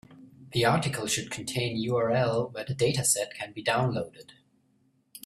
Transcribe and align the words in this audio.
The 0.53 0.65
article 0.65 1.05
should 1.05 1.29
contain 1.29 1.77
URL 1.87 2.51
where 2.51 2.65
the 2.65 2.73
dataset 2.73 3.35
can 3.35 3.53
be 3.53 3.63
downloaded. 3.63 4.31